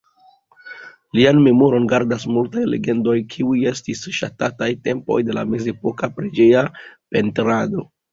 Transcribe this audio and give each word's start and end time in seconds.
Lian 1.17 1.41
memoron 1.47 1.83
gardas 1.91 2.23
multaj 2.37 2.63
legendoj, 2.71 3.15
kiuj 3.33 3.57
estis 3.73 4.01
ŝatataj 4.21 4.69
tempoj 4.89 5.19
de 5.29 5.37
la 5.39 5.45
mezepoka 5.51 6.11
preĝeja 6.17 6.65
pentrado. 7.17 7.85